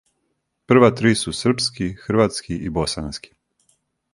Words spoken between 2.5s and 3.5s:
и босански.